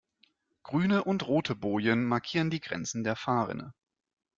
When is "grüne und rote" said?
0.63-1.55